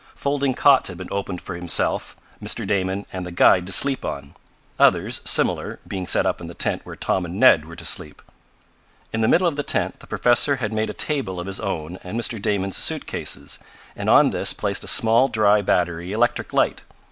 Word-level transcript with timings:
Folding 0.15 0.55
cots 0.55 0.87
had 0.87 0.97
been 0.97 1.09
opened 1.11 1.41
for 1.43 1.53
himself, 1.55 2.15
Mr. 2.43 2.65
Damon 2.65 3.05
and 3.13 3.23
the 3.23 3.31
guide 3.31 3.67
to 3.67 3.71
sleep 3.71 4.03
on, 4.03 4.33
others, 4.79 5.21
similar, 5.25 5.79
being 5.87 6.07
set 6.07 6.25
up 6.25 6.41
in 6.41 6.47
the 6.47 6.55
tent 6.55 6.81
where 6.83 6.95
Tom 6.95 7.23
and 7.23 7.39
Ned 7.39 7.65
were 7.65 7.75
to 7.75 7.85
sleep. 7.85 8.23
In 9.13 9.21
the 9.21 9.27
middle 9.27 9.45
of 9.47 9.57
the 9.57 9.61
tent 9.61 9.99
the 9.99 10.07
professor 10.07 10.55
had 10.55 10.73
made 10.73 10.89
a 10.89 10.93
table 10.93 11.39
of 11.39 11.45
his 11.45 11.59
own 11.59 11.99
and 12.03 12.19
Mr. 12.19 12.41
Damon's 12.41 12.77
suit 12.77 13.05
cases, 13.05 13.59
and 13.95 14.09
on 14.09 14.31
this 14.31 14.53
placed 14.53 14.83
a 14.83 14.87
small 14.87 15.27
dry 15.27 15.61
battery 15.61 16.13
electric 16.13 16.51
light. 16.51 16.81